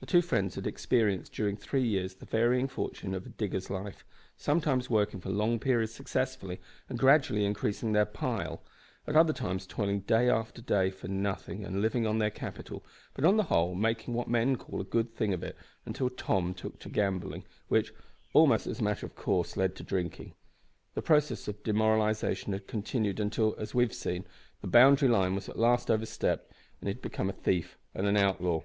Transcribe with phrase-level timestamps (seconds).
[0.00, 4.04] The two friends had experienced during three years the varying fortune of a digger's life;
[4.36, 8.64] sometimes working for long periods successfully, and gradually increasing their "pile;"
[9.06, 13.24] at other times toiling day after day for nothing and living on their capital, but
[13.24, 15.56] on the whole, making what men called a good thing of it
[15.86, 17.94] until Tom took to gambling, which,
[18.32, 20.34] almost as a matter of course, led to drinking.
[20.94, 24.24] The process of demoralisation had continued until, as we have seen,
[24.60, 26.50] the boundary line was at last overstepped,
[26.80, 28.62] and he had become a thief and an outlaw.